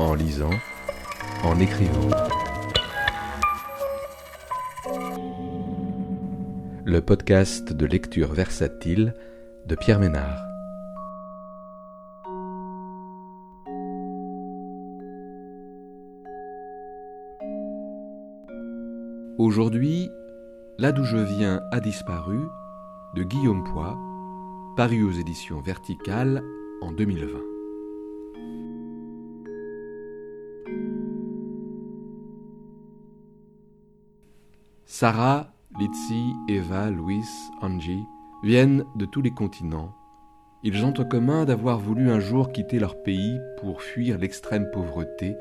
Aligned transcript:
en 0.00 0.14
lisant, 0.14 0.50
en 1.44 1.60
écrivant. 1.60 2.10
Le 6.84 7.00
podcast 7.00 7.72
de 7.72 7.86
lecture 7.86 8.32
versatile 8.32 9.14
de 9.66 9.74
Pierre 9.74 10.00
Ménard. 10.00 10.42
Aujourd'hui, 19.38 20.10
Là 20.78 20.92
d'où 20.92 21.04
je 21.04 21.18
viens 21.18 21.60
a 21.72 21.80
disparu 21.80 22.38
de 23.14 23.22
Guillaume 23.22 23.64
Poix, 23.64 23.98
paru 24.78 25.02
aux 25.02 25.12
éditions 25.12 25.60
Verticales 25.60 26.42
en 26.80 26.90
2020. 26.90 27.49
Sarah, 34.92 35.46
Litsi, 35.78 36.32
Eva, 36.48 36.90
Louis, 36.90 37.22
Angie 37.62 38.02
viennent 38.42 38.84
de 38.96 39.06
tous 39.06 39.22
les 39.22 39.30
continents. 39.30 39.94
Ils 40.64 40.84
ont 40.84 40.92
en 40.98 41.04
commun 41.04 41.44
d'avoir 41.44 41.78
voulu 41.78 42.10
un 42.10 42.18
jour 42.18 42.50
quitter 42.50 42.80
leur 42.80 43.00
pays 43.00 43.38
pour 43.60 43.82
fuir 43.82 44.18
l'extrême 44.18 44.68
pauvreté, 44.72 45.36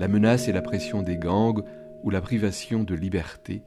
la 0.00 0.08
menace 0.08 0.48
et 0.48 0.52
la 0.52 0.62
pression 0.62 1.02
des 1.02 1.16
gangs 1.16 1.62
ou 2.02 2.10
la 2.10 2.20
privation 2.20 2.82
de 2.82 2.96
liberté, 2.96 3.62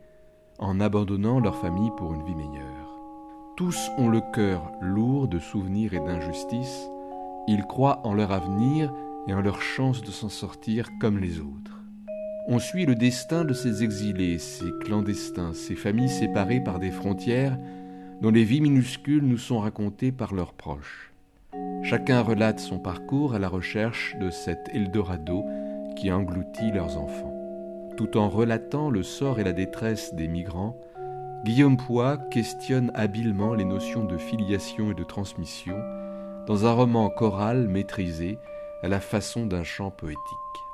en 0.59 0.81
abandonnant 0.81 1.39
leur 1.39 1.55
famille 1.55 1.91
pour 1.95 2.13
une 2.13 2.25
vie 2.25 2.35
meilleure. 2.35 2.99
Tous 3.55 3.89
ont 3.97 4.09
le 4.09 4.21
cœur 4.33 4.69
lourd 4.81 5.29
de 5.29 5.39
souvenirs 5.39 5.93
et 5.93 5.99
d'injustices, 5.99 6.89
ils 7.47 7.63
croient 7.63 8.01
en 8.03 8.13
leur 8.13 8.33
avenir 8.33 8.93
et 9.29 9.33
en 9.33 9.39
leur 9.39 9.61
chance 9.61 10.01
de 10.01 10.11
s'en 10.11 10.29
sortir 10.29 10.89
comme 10.99 11.19
les 11.19 11.39
autres. 11.39 11.84
On 12.47 12.59
suit 12.59 12.85
le 12.85 12.93
destin 12.93 13.43
de 13.43 13.53
ces 13.53 13.83
exilés, 13.83 14.37
ces 14.37 14.71
clandestins, 14.81 15.53
ces 15.55 15.73
familles 15.73 16.09
séparées 16.09 16.59
par 16.59 16.77
des 16.77 16.91
frontières 16.91 17.57
dont 18.21 18.29
les 18.29 18.43
vies 18.43 18.61
minuscules 18.61 19.25
nous 19.25 19.39
sont 19.39 19.59
racontées 19.59 20.11
par 20.11 20.35
leurs 20.35 20.53
proches. 20.53 21.11
Chacun 21.81 22.21
relate 22.21 22.59
son 22.59 22.77
parcours 22.77 23.33
à 23.33 23.39
la 23.39 23.49
recherche 23.49 24.15
de 24.19 24.29
cet 24.29 24.69
Eldorado 24.73 25.43
qui 25.95 26.11
engloutit 26.11 26.71
leurs 26.71 26.99
enfants. 26.99 27.33
Tout 27.97 28.15
en 28.15 28.29
relatant 28.29 28.91
le 28.91 29.01
sort 29.01 29.39
et 29.39 29.43
la 29.43 29.53
détresse 29.53 30.13
des 30.13 30.27
migrants, 30.27 30.79
Guillaume 31.45 31.77
Poix 31.77 32.17
questionne 32.29 32.91
habilement 32.93 33.55
les 33.55 33.65
notions 33.65 34.03
de 34.03 34.17
filiation 34.17 34.91
et 34.91 34.95
de 34.95 35.03
transmission 35.03 35.77
dans 36.45 36.67
un 36.67 36.73
roman 36.73 37.09
choral 37.09 37.67
maîtrisé 37.67 38.37
à 38.83 38.87
la 38.87 38.99
façon 38.99 39.47
d'un 39.47 39.63
chant 39.63 39.89
poétique. 39.89 40.64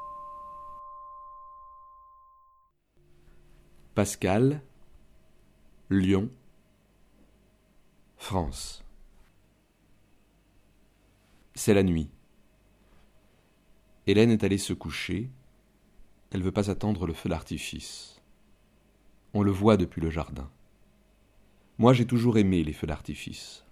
Pascal, 3.95 4.61
Lyon, 5.89 6.29
France. 8.17 8.83
C'est 11.55 11.73
la 11.73 11.83
nuit. 11.83 12.09
Hélène 14.07 14.31
est 14.31 14.43
allée 14.43 14.57
se 14.57 14.73
coucher 14.73 15.29
elle 16.31 16.39
ne 16.39 16.45
veut 16.45 16.51
pas 16.51 16.71
attendre 16.71 17.05
le 17.05 17.13
feu 17.13 17.29
d'artifice. 17.29 18.21
On 19.33 19.43
le 19.43 19.51
voit 19.51 19.77
depuis 19.77 20.01
le 20.01 20.09
jardin. 20.09 20.49
Moi, 21.77 21.93
j'ai 21.93 22.07
toujours 22.07 22.37
aimé 22.37 22.63
les 22.63 22.73
feux 22.73 22.87
d'artifice. 22.87 23.65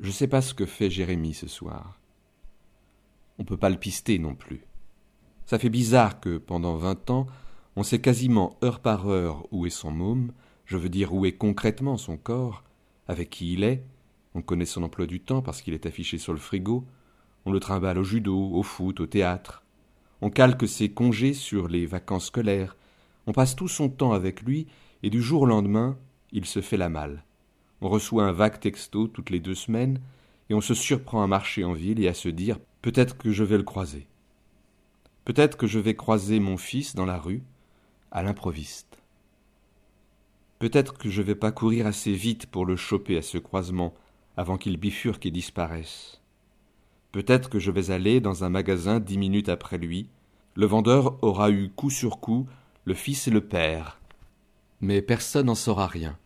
Je 0.00 0.06
ne 0.06 0.12
sais 0.12 0.28
pas 0.28 0.40
ce 0.40 0.54
que 0.54 0.64
fait 0.64 0.90
Jérémie 0.90 1.34
ce 1.34 1.48
soir. 1.48 2.00
On 3.38 3.44
peut 3.44 3.56
pas 3.56 3.68
le 3.68 3.78
pister 3.78 4.18
non 4.18 4.34
plus. 4.34 4.64
Ça 5.44 5.58
fait 5.58 5.70
bizarre 5.70 6.20
que, 6.20 6.38
pendant 6.38 6.76
vingt 6.76 7.10
ans, 7.10 7.26
on 7.78 7.84
sait 7.84 8.00
quasiment 8.00 8.58
heure 8.64 8.80
par 8.80 9.08
heure 9.08 9.46
où 9.52 9.64
est 9.64 9.70
son 9.70 9.92
môme, 9.92 10.32
je 10.66 10.76
veux 10.76 10.88
dire 10.88 11.14
où 11.14 11.24
est 11.26 11.36
concrètement 11.36 11.96
son 11.96 12.16
corps, 12.16 12.64
avec 13.06 13.30
qui 13.30 13.52
il 13.52 13.62
est, 13.62 13.84
on 14.34 14.42
connaît 14.42 14.64
son 14.64 14.82
emploi 14.82 15.06
du 15.06 15.20
temps 15.20 15.42
parce 15.42 15.62
qu'il 15.62 15.74
est 15.74 15.86
affiché 15.86 16.18
sur 16.18 16.32
le 16.32 16.40
frigo, 16.40 16.84
on 17.46 17.52
le 17.52 17.60
trimballe 17.60 17.98
au 17.98 18.02
judo, 18.02 18.36
au 18.36 18.64
foot, 18.64 18.98
au 18.98 19.06
théâtre, 19.06 19.62
on 20.22 20.28
calque 20.28 20.66
ses 20.66 20.88
congés 20.88 21.34
sur 21.34 21.68
les 21.68 21.86
vacances 21.86 22.26
scolaires, 22.26 22.76
on 23.28 23.32
passe 23.32 23.54
tout 23.54 23.68
son 23.68 23.88
temps 23.88 24.10
avec 24.10 24.42
lui, 24.42 24.66
et 25.04 25.08
du 25.08 25.22
jour 25.22 25.42
au 25.42 25.46
lendemain, 25.46 25.96
il 26.32 26.46
se 26.46 26.60
fait 26.60 26.78
la 26.78 26.88
malle. 26.88 27.22
On 27.80 27.88
reçoit 27.88 28.24
un 28.24 28.32
vague 28.32 28.58
texto 28.58 29.06
toutes 29.06 29.30
les 29.30 29.38
deux 29.38 29.54
semaines, 29.54 30.00
et 30.50 30.54
on 30.54 30.60
se 30.60 30.74
surprend 30.74 31.22
à 31.22 31.28
marcher 31.28 31.62
en 31.62 31.74
ville 31.74 32.02
et 32.02 32.08
à 32.08 32.14
se 32.14 32.28
dire 32.28 32.58
peut-être 32.82 33.16
que 33.16 33.30
je 33.30 33.44
vais 33.44 33.56
le 33.56 33.62
croiser. 33.62 34.08
Peut-être 35.24 35.56
que 35.56 35.68
je 35.68 35.78
vais 35.78 35.94
croiser 35.94 36.40
mon 36.40 36.56
fils 36.56 36.96
dans 36.96 37.06
la 37.06 37.18
rue, 37.18 37.44
à 38.10 38.22
l'improviste. 38.22 38.98
Peut-être 40.58 40.98
que 40.98 41.08
je 41.08 41.22
vais 41.22 41.34
pas 41.34 41.52
courir 41.52 41.86
assez 41.86 42.12
vite 42.12 42.46
pour 42.46 42.66
le 42.66 42.76
choper 42.76 43.16
à 43.16 43.22
ce 43.22 43.38
croisement 43.38 43.94
avant 44.36 44.56
qu'il 44.56 44.76
bifurque 44.76 45.26
et 45.26 45.30
disparaisse. 45.30 46.20
Peut-être 47.12 47.48
que 47.48 47.58
je 47.58 47.70
vais 47.70 47.90
aller 47.90 48.20
dans 48.20 48.44
un 48.44 48.48
magasin 48.48 49.00
dix 49.00 49.18
minutes 49.18 49.48
après 49.48 49.78
lui. 49.78 50.08
Le 50.54 50.66
vendeur 50.66 51.22
aura 51.22 51.50
eu 51.50 51.70
coup 51.70 51.90
sur 51.90 52.20
coup 52.20 52.46
le 52.84 52.94
fils 52.94 53.28
et 53.28 53.30
le 53.30 53.40
père. 53.40 54.00
Mais 54.80 55.02
personne 55.02 55.46
n'en 55.46 55.54
saura 55.54 55.86
rien. 55.86 56.18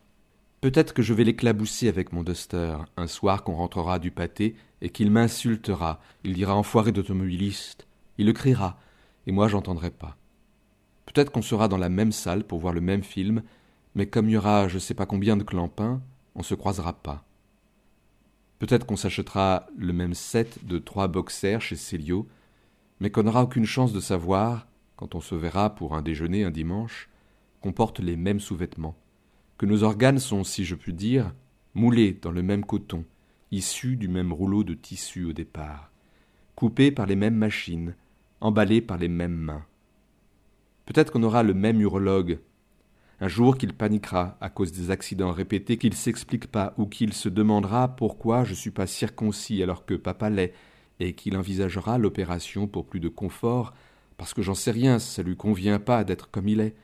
Peut-être 0.60 0.94
que 0.94 1.02
je 1.02 1.12
vais 1.12 1.24
l'éclabousser 1.24 1.88
avec 1.88 2.12
mon 2.12 2.22
duster, 2.22 2.76
un 2.96 3.06
soir 3.06 3.42
qu'on 3.42 3.56
rentrera 3.56 3.98
du 3.98 4.10
pâté 4.10 4.54
et 4.80 4.90
qu'il 4.90 5.10
m'insultera. 5.10 6.00
Il 6.22 6.34
dira 6.34 6.54
enfoiré 6.54 6.92
d'automobiliste. 6.92 7.86
Il 8.18 8.26
le 8.26 8.32
criera, 8.32 8.78
et 9.26 9.32
moi 9.32 9.48
j'entendrai 9.48 9.90
pas. 9.90 10.16
Peut-être 11.12 11.30
qu'on 11.30 11.42
sera 11.42 11.68
dans 11.68 11.78
la 11.78 11.88
même 11.88 12.12
salle 12.12 12.44
pour 12.44 12.58
voir 12.58 12.72
le 12.72 12.80
même 12.80 13.02
film, 13.02 13.42
mais 13.94 14.06
comme 14.06 14.28
il 14.28 14.32
y 14.32 14.36
aura 14.36 14.68
je 14.68 14.78
sais 14.78 14.94
pas 14.94 15.06
combien 15.06 15.36
de 15.36 15.42
clampins, 15.42 16.00
on 16.34 16.42
se 16.42 16.54
croisera 16.54 16.94
pas. 16.94 17.24
Peut-être 18.58 18.86
qu'on 18.86 18.96
s'achètera 18.96 19.66
le 19.76 19.92
même 19.92 20.14
set 20.14 20.64
de 20.64 20.78
trois 20.78 21.08
boxers 21.08 21.60
chez 21.60 21.76
Célio, 21.76 22.26
mais 23.00 23.10
qu'on 23.10 23.24
n'aura 23.24 23.42
aucune 23.42 23.66
chance 23.66 23.92
de 23.92 24.00
savoir, 24.00 24.68
quand 24.96 25.14
on 25.14 25.20
se 25.20 25.34
verra 25.34 25.74
pour 25.74 25.94
un 25.96 26.02
déjeuner 26.02 26.44
un 26.44 26.50
dimanche, 26.50 27.10
qu'on 27.60 27.72
porte 27.72 28.00
les 28.00 28.16
mêmes 28.16 28.40
sous-vêtements, 28.40 28.96
que 29.58 29.66
nos 29.66 29.82
organes 29.82 30.18
sont, 30.18 30.44
si 30.44 30.64
je 30.64 30.76
puis 30.76 30.94
dire, 30.94 31.34
moulés 31.74 32.18
dans 32.22 32.32
le 32.32 32.42
même 32.42 32.64
coton, 32.64 33.04
issus 33.50 33.96
du 33.96 34.08
même 34.08 34.32
rouleau 34.32 34.64
de 34.64 34.74
tissu 34.74 35.24
au 35.24 35.32
départ, 35.32 35.90
coupés 36.54 36.90
par 36.90 37.06
les 37.06 37.16
mêmes 37.16 37.36
machines, 37.36 37.94
emballés 38.40 38.80
par 38.80 38.96
les 38.96 39.08
mêmes 39.08 39.36
mains. 39.36 39.64
Peut-être 40.86 41.12
qu'on 41.12 41.22
aura 41.22 41.42
le 41.42 41.54
même 41.54 41.80
urologue 41.80 42.38
un 43.22 43.28
jour 43.28 43.56
qu'il 43.56 43.72
paniquera 43.72 44.36
à 44.40 44.50
cause 44.50 44.72
des 44.72 44.90
accidents 44.90 45.30
répétés, 45.30 45.78
qu'il 45.78 45.94
s'explique 45.94 46.48
pas, 46.48 46.74
ou 46.76 46.86
qu'il 46.86 47.12
se 47.12 47.28
demandera 47.28 47.86
pourquoi 47.86 48.42
je 48.42 48.52
suis 48.52 48.72
pas 48.72 48.88
circoncis 48.88 49.62
alors 49.62 49.86
que 49.86 49.94
papa 49.94 50.28
l'est, 50.28 50.52
et 50.98 51.12
qu'il 51.14 51.36
envisagera 51.36 51.98
l'opération 51.98 52.66
pour 52.66 52.84
plus 52.84 52.98
de 52.98 53.08
confort, 53.08 53.74
parce 54.16 54.34
que 54.34 54.42
j'en 54.42 54.54
sais 54.54 54.72
rien, 54.72 54.98
ça 54.98 55.22
lui 55.22 55.36
convient 55.36 55.78
pas 55.78 56.02
d'être 56.02 56.32
comme 56.32 56.48
il 56.48 56.58
est, 56.58 56.74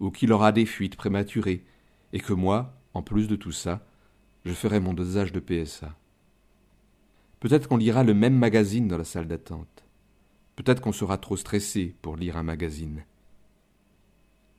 ou 0.00 0.10
qu'il 0.10 0.32
aura 0.32 0.50
des 0.50 0.66
fuites 0.66 0.96
prématurées, 0.96 1.64
et 2.12 2.18
que 2.18 2.32
moi, 2.32 2.74
en 2.92 3.02
plus 3.02 3.28
de 3.28 3.36
tout 3.36 3.52
ça, 3.52 3.86
je 4.44 4.54
ferai 4.54 4.80
mon 4.80 4.92
dosage 4.92 5.30
de 5.30 5.38
PSA. 5.38 5.94
Peut-être 7.38 7.68
qu'on 7.68 7.76
lira 7.76 8.02
le 8.02 8.14
même 8.14 8.36
magazine 8.36 8.88
dans 8.88 8.98
la 8.98 9.04
salle 9.04 9.28
d'attente. 9.28 9.84
Peut-être 10.56 10.80
qu'on 10.80 10.90
sera 10.90 11.16
trop 11.16 11.36
stressé 11.36 11.94
pour 12.02 12.16
lire 12.16 12.36
un 12.36 12.42
magazine. 12.42 13.04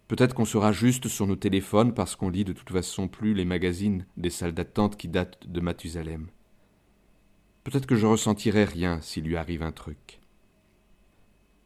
Peut-être 0.08 0.34
qu'on 0.34 0.46
sera 0.46 0.72
juste 0.72 1.10
sur 1.10 1.28
nos 1.28 1.36
téléphones 1.36 1.94
parce 1.94 2.16
qu'on 2.16 2.30
lit 2.30 2.46
de 2.46 2.54
toute 2.54 2.72
façon 2.72 3.08
plus 3.08 3.34
les 3.34 3.44
magazines 3.44 4.06
des 4.16 4.30
salles 4.30 4.54
d'attente 4.54 4.96
qui 4.96 5.10
datent 5.10 5.48
de 5.48 5.60
Mathusalem. 5.60 6.28
Peut-être 7.66 7.86
que 7.86 7.96
je 7.96 8.08
ressentirai 8.08 8.64
rien 8.64 9.02
s'il 9.02 9.26
lui 9.26 9.36
arrive 9.36 9.64
un 9.64 9.74
truc. 9.74 10.22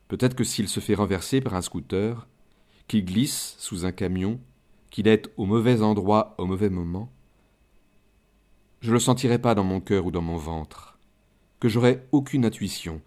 Peut-être 0.07 0.35
que 0.35 0.43
s'il 0.43 0.67
se 0.67 0.79
fait 0.79 0.95
renverser 0.95 1.39
par 1.39 1.53
un 1.53 1.61
scooter, 1.61 2.27
qu'il 2.87 3.05
glisse 3.05 3.55
sous 3.59 3.85
un 3.85 3.91
camion, 3.91 4.39
qu'il 4.89 5.07
est 5.07 5.31
au 5.37 5.45
mauvais 5.45 5.83
endroit 5.83 6.33
au 6.39 6.45
mauvais 6.47 6.71
moment, 6.71 7.11
je 8.81 8.91
le 8.91 8.99
sentirai 8.99 9.37
pas 9.37 9.53
dans 9.53 9.63
mon 9.63 9.79
cœur 9.79 10.07
ou 10.07 10.11
dans 10.11 10.23
mon 10.23 10.37
ventre, 10.37 10.97
que 11.59 11.69
j'aurai 11.69 12.07
aucune 12.11 12.45
intuition, 12.45 13.03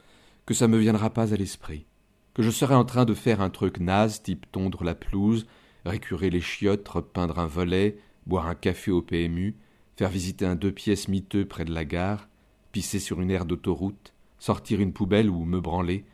que 0.47 0.55
ça 0.55 0.69
me 0.69 0.79
viendra 0.79 1.11
pas 1.11 1.35
à 1.35 1.37
l'esprit 1.37 1.87
que 2.35 2.43
je 2.43 2.51
serais 2.51 2.75
en 2.75 2.85
train 2.85 3.05
de 3.05 3.15
faire 3.15 3.41
un 3.41 3.51
truc 3.51 3.79
naze 3.79 4.23
type 4.23 4.51
tondre 4.51 4.85
la 4.85 4.95
pelouse, 4.95 5.47
récurer 5.85 6.31
les 6.31 6.41
chiottes, 6.41 6.89
repeindre 6.89 7.39
un 7.39 7.47
volet, 7.47 7.99
boire 8.27 8.49
un 8.49 8.57
café 8.57 8.91
au 8.91 9.03
PMU, 9.03 9.57
faire 9.97 10.11
visiter 10.11 10.45
un 10.45 10.57
deux 10.57 10.73
pièces 10.73 11.09
miteux 11.09 11.47
près 11.47 11.65
de 11.65 11.73
la 11.73 11.85
gare, 11.85 12.29
pisser 12.73 12.99
sur 12.99 13.21
une 13.21 13.31
aire 13.31 13.45
d'autoroute, 13.45 14.13
sortir 14.39 14.81
une 14.81 14.93
poubelle 14.93 15.31
ou 15.31 15.45
me 15.45 15.61
branler, 15.61 16.05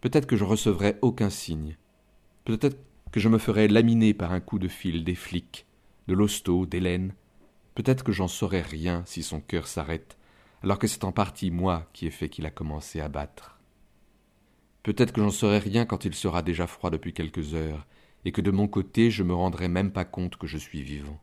peut-être 0.00 0.26
que 0.26 0.36
je 0.36 0.44
recevrais 0.44 0.98
aucun 1.02 1.30
signe. 1.30 1.76
Peut-être 2.44 2.78
que 3.12 3.20
je 3.20 3.28
me 3.28 3.38
ferais 3.38 3.68
laminer 3.68 4.12
par 4.12 4.32
un 4.32 4.40
coup 4.40 4.58
de 4.58 4.68
fil 4.68 5.04
des 5.04 5.14
flics, 5.14 5.66
de 6.08 6.14
l'hosto, 6.14 6.66
d'Hélène. 6.66 7.14
Peut-être 7.76 8.02
que 8.02 8.12
j'en 8.12 8.28
saurais 8.28 8.62
rien 8.62 9.04
si 9.06 9.22
son 9.22 9.40
cœur 9.40 9.68
s'arrête, 9.68 10.18
alors 10.62 10.80
que 10.80 10.88
c'est 10.88 11.04
en 11.04 11.12
partie 11.12 11.52
moi 11.52 11.88
qui 11.92 12.06
ai 12.06 12.10
fait 12.10 12.28
qu'il 12.28 12.46
a 12.46 12.50
commencé 12.50 13.00
à 13.00 13.08
battre. 13.08 13.59
Peut-être 14.82 15.12
que 15.12 15.20
j'en 15.20 15.30
saurai 15.30 15.58
rien 15.58 15.84
quand 15.84 16.04
il 16.04 16.14
sera 16.14 16.42
déjà 16.42 16.66
froid 16.66 16.90
depuis 16.90 17.12
quelques 17.12 17.54
heures, 17.54 17.86
et 18.24 18.32
que 18.32 18.40
de 18.40 18.50
mon 18.50 18.68
côté 18.68 19.10
je 19.10 19.22
me 19.22 19.34
rendrai 19.34 19.68
même 19.68 19.92
pas 19.92 20.04
compte 20.04 20.36
que 20.36 20.46
je 20.46 20.58
suis 20.58 20.82
vivant. 20.82 21.20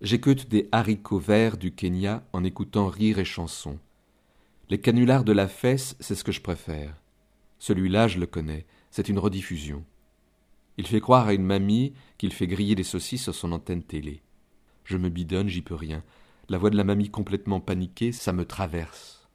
J'écoute 0.00 0.48
des 0.48 0.68
haricots 0.72 1.20
verts 1.20 1.56
du 1.56 1.72
Kenya 1.72 2.24
en 2.32 2.42
écoutant 2.42 2.88
rire 2.88 3.20
et 3.20 3.24
chansons. 3.24 3.78
Les 4.68 4.80
canulars 4.80 5.22
de 5.22 5.32
la 5.32 5.46
fesse, 5.46 5.96
c'est 6.00 6.16
ce 6.16 6.24
que 6.24 6.32
je 6.32 6.40
préfère. 6.40 6.96
Celui-là, 7.60 8.08
je 8.08 8.18
le 8.18 8.26
connais, 8.26 8.66
c'est 8.90 9.08
une 9.08 9.18
rediffusion. 9.20 9.84
Il 10.78 10.86
fait 10.88 11.00
croire 11.00 11.28
à 11.28 11.34
une 11.34 11.44
mamie 11.44 11.92
qu'il 12.18 12.32
fait 12.32 12.48
griller 12.48 12.74
des 12.74 12.82
saucisses 12.82 13.22
sur 13.22 13.34
son 13.34 13.52
antenne 13.52 13.84
télé. 13.84 14.22
Je 14.84 14.96
me 14.96 15.08
bidonne, 15.08 15.48
j'y 15.48 15.62
peux 15.62 15.74
rien. 15.74 16.02
La 16.48 16.58
voix 16.58 16.70
de 16.70 16.76
la 16.76 16.84
mamie 16.84 17.10
complètement 17.10 17.60
paniquée, 17.60 18.10
ça 18.10 18.32
me 18.32 18.44
traverse. 18.44 19.28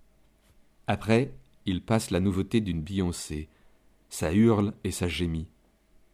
Après, 0.88 1.32
il 1.68 1.82
passe 1.82 2.12
la 2.12 2.22
nouveauté 2.22 2.62
d'une 2.62 2.82
Beyoncé. 2.82 3.50
Ça 4.10 4.34
hurle 4.34 4.74
et 4.86 4.92
ça 4.92 5.10
gémit. 5.10 5.50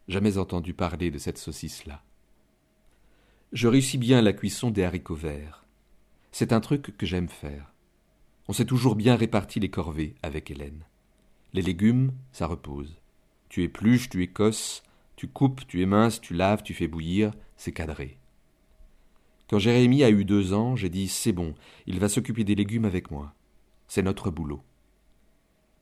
Jamais 0.07 0.39
entendu 0.39 0.73
parler 0.73 1.11
de 1.11 1.19
cette 1.19 1.37
saucisse-là. 1.37 2.03
Je 3.51 3.67
réussis 3.67 3.99
bien 3.99 4.23
la 4.23 4.33
cuisson 4.33 4.71
des 4.71 4.83
haricots 4.83 5.13
verts. 5.13 5.63
C'est 6.31 6.53
un 6.53 6.59
truc 6.59 6.97
que 6.97 7.05
j'aime 7.05 7.29
faire. 7.29 7.71
On 8.47 8.53
s'est 8.53 8.65
toujours 8.65 8.95
bien 8.95 9.15
réparti 9.15 9.59
les 9.59 9.69
corvées 9.69 10.15
avec 10.23 10.49
Hélène. 10.49 10.85
Les 11.53 11.61
légumes, 11.61 12.13
ça 12.31 12.47
repose. 12.47 12.99
Tu 13.47 13.61
épluches, 13.61 14.09
tu 14.09 14.23
écosses, 14.23 14.81
tu 15.15 15.27
coupes, 15.27 15.67
tu 15.67 15.81
éminces, 15.81 16.19
tu 16.19 16.33
laves, 16.33 16.63
tu 16.63 16.73
fais 16.73 16.87
bouillir, 16.87 17.31
c'est 17.57 17.71
cadré. 17.71 18.17
Quand 19.47 19.59
Jérémie 19.59 20.03
a 20.03 20.09
eu 20.09 20.25
deux 20.25 20.53
ans, 20.53 20.75
j'ai 20.75 20.89
dit 20.89 21.07
C'est 21.07 21.31
bon, 21.31 21.53
il 21.85 21.99
va 21.99 22.09
s'occuper 22.09 22.43
des 22.43 22.55
légumes 22.55 22.85
avec 22.85 23.11
moi. 23.11 23.35
C'est 23.87 24.01
notre 24.01 24.31
boulot. 24.31 24.63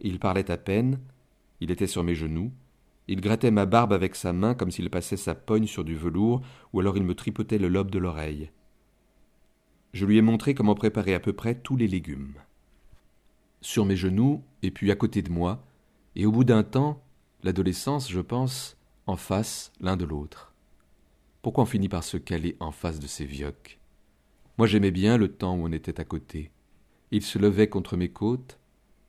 Il 0.02 0.20
parlait 0.20 0.52
à 0.52 0.58
peine, 0.58 1.00
il 1.60 1.72
était 1.72 1.88
sur 1.88 2.04
mes 2.04 2.16
genoux, 2.16 2.52
il 3.08 3.22
grattait 3.22 3.52
ma 3.52 3.66
barbe 3.66 3.94
avec 3.94 4.16
sa 4.16 4.34
main 4.34 4.56
comme 4.56 4.72
s'il 4.72 4.90
passait 4.90 5.18
sa 5.18 5.36
pogne 5.36 5.68
sur 5.68 5.84
du 5.84 5.96
velours, 5.96 6.42
ou 6.74 6.80
alors 6.80 6.98
il 6.98 7.04
me 7.04 7.16
tripotait 7.16 7.58
le 7.58 7.68
lobe 7.68 7.92
de 7.92 8.00
l'oreille. 8.00 8.52
Je 9.94 10.06
lui 10.06 10.18
ai 10.18 10.22
montré 10.22 10.56
comment 10.56 10.76
préparer 10.76 11.14
à 11.14 11.20
peu 11.20 11.34
près 11.34 11.56
tous 11.56 11.76
les 11.76 11.88
légumes. 11.88 12.36
Sur 13.62 13.86
mes 13.86 13.96
genoux, 13.96 14.44
et 14.64 14.72
puis 14.72 14.92
à 14.92 14.96
côté 14.96 15.22
de 15.22 15.32
moi, 15.32 15.64
et 16.16 16.26
au 16.26 16.32
bout 16.32 16.44
d'un 16.44 16.64
temps, 16.64 17.04
l'adolescence, 17.44 18.10
je 18.10 18.22
pense, 18.22 18.78
en 19.06 19.18
face 19.18 19.72
l'un 19.82 19.98
de 19.98 20.06
l'autre. 20.06 20.54
Pourquoi 21.42 21.64
on 21.64 21.68
finit 21.68 21.90
par 21.90 22.04
se 22.04 22.18
caler 22.18 22.56
en 22.60 22.72
face 22.72 23.00
de 23.00 23.08
ces 23.08 23.26
vioques? 23.26 23.80
Moi 24.58 24.68
j'aimais 24.68 24.92
bien 24.92 25.18
le 25.18 25.28
temps 25.28 25.56
où 25.56 25.66
on 25.66 25.72
était 25.72 26.00
à 26.00 26.06
côté. 26.06 26.52
Il 27.12 27.24
se 27.24 27.40
levait 27.40 27.68
contre 27.68 27.98
mes 27.98 28.10
côtes, 28.10 28.58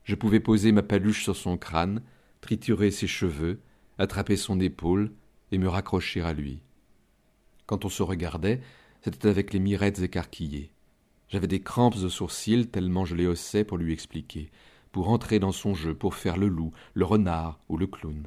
je 0.04 0.14
pouvais 0.14 0.40
poser 0.40 0.72
ma 0.72 0.82
paluche 0.82 1.25
sur 1.25 1.37
son 1.37 1.56
crâne, 1.56 2.02
triturer 2.40 2.90
ses 2.90 3.06
cheveux, 3.06 3.60
attraper 3.99 4.37
son 4.37 4.58
épaule 4.60 5.12
et 5.52 5.58
me 5.58 5.69
raccrocher 5.69 6.22
à 6.22 6.32
lui. 6.32 6.60
Quand 7.66 7.84
on 7.84 7.88
se 7.88 8.02
regardait, 8.02 8.60
c'était 9.02 9.28
avec 9.28 9.52
les 9.52 9.60
mirettes 9.60 10.00
écarquillées. 10.00 10.72
J'avais 11.28 11.46
des 11.46 11.60
crampes 11.60 11.96
aux 11.96 12.08
sourcils 12.08 12.69
tellement 12.69 13.04
je 13.04 13.14
les 13.14 13.26
haussais 13.26 13.64
pour 13.64 13.78
lui 13.78 13.93
expliquer, 13.93 14.50
pour 14.90 15.08
entrer 15.08 15.38
dans 15.38 15.52
son 15.52 15.75
jeu, 15.75 15.94
pour 15.94 16.14
faire 16.14 16.37
le 16.37 16.48
loup, 16.48 16.72
le 16.94 17.05
renard 17.05 17.58
ou 17.69 17.76
le 17.76 17.87
clown. 17.87 18.26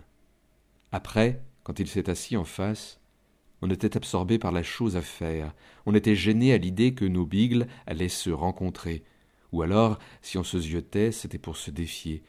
Après, 0.92 1.44
quand 1.64 1.80
il 1.80 1.88
s'est 1.88 2.10
assis 2.10 2.38
en 2.38 2.46
face, 2.46 3.00
on 3.62 3.70
était 3.70 3.98
absorbé 3.98 4.40
par 4.40 4.52
la 4.52 4.64
chose 4.64 4.98
à 4.98 5.02
faire, 5.02 5.54
on 5.86 5.96
était 5.96 6.16
gêné 6.16 6.54
à 6.54 6.58
l'idée 6.58 6.94
que 6.94 7.06
nos 7.06 7.26
bigles 7.26 7.68
allaient 7.86 8.10
se 8.10 8.30
rencontrer, 8.30 9.04
ou 9.56 9.62
alors, 9.62 10.00
si 10.22 10.38
on 10.38 10.44
se 10.44 10.60
ziotait, 10.60 11.14
c'était 11.14 11.38
pour 11.38 11.56
se 11.56 11.72
défier, 11.72 12.24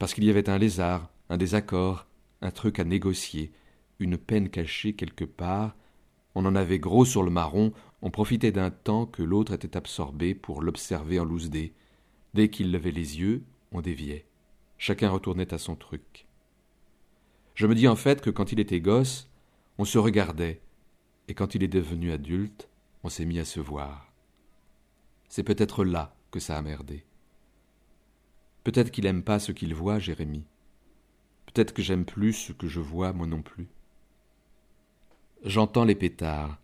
parce 0.00 0.14
qu'il 0.14 0.24
y 0.24 0.30
avait 0.30 0.50
un 0.50 0.58
lézard, 0.58 1.08
un 1.28 1.36
désaccord, 1.36 2.08
un 2.42 2.50
truc 2.50 2.80
à 2.80 2.84
négocier, 2.84 3.52
une 4.00 4.18
peine 4.18 4.48
cachée 4.48 4.94
quelque 4.94 5.24
part, 5.24 5.76
on 6.34 6.44
en 6.44 6.56
avait 6.56 6.80
gros 6.80 7.04
sur 7.04 7.22
le 7.22 7.30
marron, 7.30 7.72
on 8.02 8.10
profitait 8.10 8.50
d'un 8.50 8.72
temps 8.72 9.06
que 9.06 9.22
l'autre 9.22 9.52
était 9.52 9.76
absorbé 9.76 10.34
pour 10.34 10.60
l'observer 10.60 11.20
en 11.20 11.24
loose 11.24 11.50
dé. 11.50 11.72
Dès 12.34 12.50
qu'il 12.50 12.72
levait 12.72 12.90
les 12.90 13.20
yeux, 13.20 13.44
on 13.70 13.80
déviait. 13.80 14.26
Chacun 14.76 15.10
retournait 15.10 15.54
à 15.54 15.58
son 15.58 15.76
truc. 15.76 16.26
Je 17.54 17.68
me 17.68 17.76
dis 17.76 17.86
en 17.86 17.96
fait 17.96 18.20
que 18.22 18.30
quand 18.30 18.50
il 18.50 18.58
était 18.58 18.80
gosse, 18.80 19.30
on 19.78 19.84
se 19.84 19.98
regardait, 19.98 20.60
et 21.28 21.34
quand 21.34 21.54
il 21.54 21.62
est 21.62 21.68
devenu 21.68 22.10
adulte, 22.10 22.68
on 23.04 23.08
s'est 23.08 23.24
mis 23.24 23.38
à 23.38 23.44
se 23.44 23.60
voir. 23.60 24.12
C'est 25.28 25.44
peut-être 25.44 25.84
là 25.84 26.16
que 26.30 26.40
ça 26.40 26.56
a 26.56 26.62
merdé. 26.62 27.04
Peut-être 28.64 28.90
qu'il 28.90 29.06
aime 29.06 29.22
pas 29.22 29.38
ce 29.38 29.52
qu'il 29.52 29.74
voit, 29.74 29.98
Jérémie. 29.98 30.44
Peut-être 31.46 31.72
que 31.72 31.82
j'aime 31.82 32.04
plus 32.04 32.34
ce 32.34 32.52
que 32.52 32.68
je 32.68 32.80
vois, 32.80 33.12
moi 33.12 33.26
non 33.26 33.42
plus. 33.42 33.68
J'entends 35.44 35.84
les 35.84 35.94
pétards. 35.94 36.60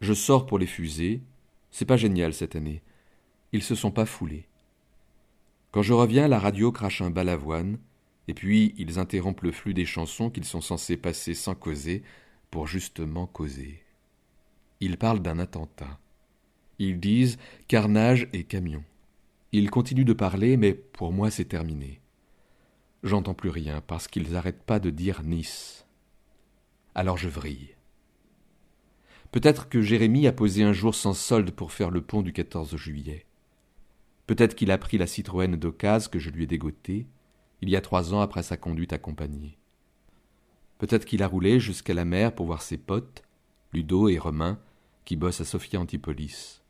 Je 0.00 0.12
sors 0.12 0.46
pour 0.46 0.58
les 0.58 0.66
fusées. 0.66 1.22
C'est 1.70 1.86
pas 1.86 1.96
génial 1.96 2.34
cette 2.34 2.54
année. 2.54 2.82
Ils 3.52 3.62
se 3.62 3.74
sont 3.74 3.90
pas 3.90 4.06
foulés. 4.06 4.46
Quand 5.72 5.82
je 5.82 5.94
reviens, 5.94 6.28
la 6.28 6.38
radio 6.38 6.70
crache 6.70 7.02
un 7.02 7.10
balavoine, 7.10 7.78
et 8.26 8.34
puis 8.34 8.74
ils 8.78 8.98
interrompent 8.98 9.42
le 9.42 9.52
flux 9.52 9.74
des 9.74 9.86
chansons 9.86 10.30
qu'ils 10.30 10.44
sont 10.44 10.60
censés 10.60 10.96
passer 10.96 11.34
sans 11.34 11.54
causer, 11.54 12.02
pour 12.50 12.66
justement 12.66 13.26
causer. 13.26 13.82
Ils 14.80 14.96
parlent 14.96 15.20
d'un 15.20 15.38
attentat. 15.38 15.98
Ils 16.78 17.00
disent 17.00 17.38
carnage 17.66 18.28
et 18.32 18.44
camion. 18.44 18.84
Ils 19.52 19.70
continuent 19.70 20.04
de 20.04 20.12
parler, 20.12 20.56
mais 20.56 20.74
pour 20.74 21.12
moi 21.12 21.30
c'est 21.30 21.46
terminé. 21.46 22.00
J'entends 23.02 23.34
plus 23.34 23.50
rien 23.50 23.80
parce 23.80 24.08
qu'ils 24.08 24.32
n'arrêtent 24.32 24.62
pas 24.62 24.78
de 24.78 24.90
dire 24.90 25.22
Nice. 25.22 25.86
Alors 26.94 27.16
je 27.16 27.28
vrille. 27.28 27.74
Peut-être 29.30 29.68
que 29.68 29.82
Jérémie 29.82 30.26
a 30.26 30.32
posé 30.32 30.62
un 30.62 30.72
jour 30.72 30.94
sans 30.94 31.14
solde 31.14 31.50
pour 31.50 31.72
faire 31.72 31.90
le 31.90 32.00
pont 32.00 32.22
du 32.22 32.32
14 32.32 32.76
juillet. 32.76 33.26
Peut-être 34.26 34.54
qu'il 34.54 34.70
a 34.70 34.78
pris 34.78 34.98
la 34.98 35.06
Citroën 35.06 35.56
d'occasion 35.56 36.10
que 36.10 36.18
je 36.18 36.30
lui 36.30 36.44
ai 36.44 36.46
dégotée, 36.46 37.06
il 37.60 37.70
y 37.70 37.76
a 37.76 37.80
trois 37.80 38.14
ans 38.14 38.20
après 38.20 38.42
sa 38.42 38.56
conduite 38.56 38.92
accompagnée. 38.92 39.58
Peut-être 40.78 41.04
qu'il 41.04 41.22
a 41.22 41.28
roulé 41.28 41.60
jusqu'à 41.60 41.94
la 41.94 42.04
mer 42.04 42.34
pour 42.34 42.46
voir 42.46 42.62
ses 42.62 42.78
potes, 42.78 43.22
Ludo 43.72 44.08
et 44.08 44.18
Romain, 44.18 44.58
qui 45.04 45.16
bossent 45.16 45.40
à 45.40 45.44
Sophia 45.44 45.80
Antipolis. 45.80 46.62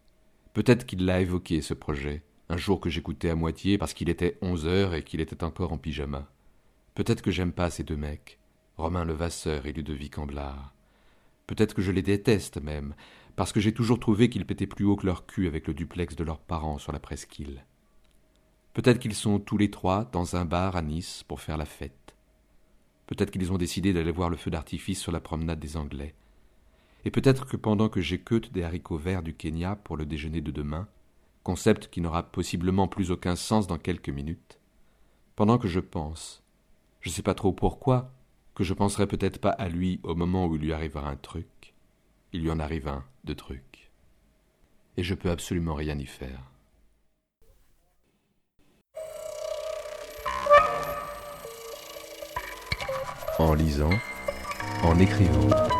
Peut-être 0.58 0.86
qu'il 0.86 1.04
l'a 1.04 1.20
évoqué, 1.20 1.62
ce 1.62 1.72
projet, 1.72 2.24
un 2.48 2.56
jour 2.56 2.80
que 2.80 2.90
j'écoutais 2.90 3.30
à 3.30 3.36
moitié 3.36 3.78
parce 3.78 3.94
qu'il 3.94 4.08
était 4.08 4.36
onze 4.42 4.66
heures 4.66 4.92
et 4.92 5.04
qu'il 5.04 5.20
était 5.20 5.44
encore 5.44 5.72
en 5.72 5.78
pyjama. 5.78 6.26
Peut-être 6.96 7.22
que 7.22 7.30
j'aime 7.30 7.52
pas 7.52 7.70
ces 7.70 7.84
deux 7.84 7.96
mecs, 7.96 8.40
Romain 8.76 9.04
Levasseur 9.04 9.66
et 9.66 9.72
Ludovic 9.72 10.18
Amblard. 10.18 10.74
Peut-être 11.46 11.74
que 11.76 11.80
je 11.80 11.92
les 11.92 12.02
déteste 12.02 12.60
même, 12.60 12.96
parce 13.36 13.52
que 13.52 13.60
j'ai 13.60 13.72
toujours 13.72 14.00
trouvé 14.00 14.30
qu'ils 14.30 14.46
pétaient 14.46 14.66
plus 14.66 14.84
haut 14.84 14.96
que 14.96 15.06
leur 15.06 15.26
cul 15.26 15.46
avec 15.46 15.68
le 15.68 15.74
duplex 15.74 16.16
de 16.16 16.24
leurs 16.24 16.40
parents 16.40 16.78
sur 16.78 16.90
la 16.90 16.98
presqu'île. 16.98 17.64
Peut-être 18.74 18.98
qu'ils 18.98 19.14
sont 19.14 19.38
tous 19.38 19.58
les 19.58 19.70
trois 19.70 20.06
dans 20.10 20.34
un 20.34 20.44
bar 20.44 20.74
à 20.74 20.82
Nice 20.82 21.22
pour 21.28 21.40
faire 21.40 21.56
la 21.56 21.66
fête. 21.66 22.16
Peut-être 23.06 23.30
qu'ils 23.30 23.52
ont 23.52 23.58
décidé 23.58 23.92
d'aller 23.92 24.10
voir 24.10 24.28
le 24.28 24.36
feu 24.36 24.50
d'artifice 24.50 25.00
sur 25.00 25.12
la 25.12 25.20
promenade 25.20 25.60
des 25.60 25.76
Anglais. 25.76 26.16
Et 27.08 27.10
peut-être 27.10 27.46
que 27.46 27.56
pendant 27.56 27.88
que 27.88 28.02
j'écoute 28.02 28.52
des 28.52 28.64
haricots 28.64 28.98
verts 28.98 29.22
du 29.22 29.32
Kenya 29.32 29.76
pour 29.76 29.96
le 29.96 30.04
déjeuner 30.04 30.42
de 30.42 30.50
demain, 30.50 30.86
concept 31.42 31.88
qui 31.88 32.02
n'aura 32.02 32.22
possiblement 32.22 32.86
plus 32.86 33.10
aucun 33.10 33.34
sens 33.34 33.66
dans 33.66 33.78
quelques 33.78 34.10
minutes, 34.10 34.58
pendant 35.34 35.56
que 35.56 35.68
je 35.68 35.80
pense, 35.80 36.42
je 37.00 37.08
ne 37.08 37.14
sais 37.14 37.22
pas 37.22 37.32
trop 37.32 37.50
pourquoi, 37.50 38.12
que 38.54 38.62
je 38.62 38.74
penserai 38.74 39.06
peut-être 39.06 39.38
pas 39.38 39.52
à 39.52 39.70
lui 39.70 40.00
au 40.02 40.14
moment 40.14 40.44
où 40.44 40.56
il 40.56 40.60
lui 40.60 40.74
arrivera 40.74 41.08
un 41.08 41.16
truc, 41.16 41.72
il 42.34 42.42
lui 42.42 42.50
en 42.50 42.60
arrive 42.60 42.88
un 42.88 43.02
de 43.24 43.32
truc. 43.32 43.90
Et 44.98 45.02
je 45.02 45.14
peux 45.14 45.30
absolument 45.30 45.76
rien 45.76 45.98
y 45.98 46.04
faire. 46.04 46.42
en 53.38 53.54
lisant, 53.54 53.98
en 54.82 54.98
écrivant. 54.98 55.77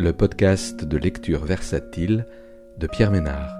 Le 0.00 0.14
podcast 0.14 0.82
de 0.86 0.96
lecture 0.96 1.44
versatile 1.44 2.24
de 2.78 2.86
Pierre 2.86 3.10
Ménard. 3.10 3.59